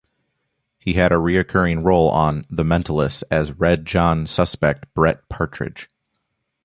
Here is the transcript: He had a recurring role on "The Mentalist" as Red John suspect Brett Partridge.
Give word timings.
He 0.79 0.93
had 0.93 1.11
a 1.11 1.19
recurring 1.19 1.83
role 1.83 2.09
on 2.09 2.45
"The 2.49 2.63
Mentalist" 2.63 3.21
as 3.29 3.51
Red 3.51 3.85
John 3.85 4.25
suspect 4.25 4.91
Brett 4.95 5.29
Partridge. 5.29 5.91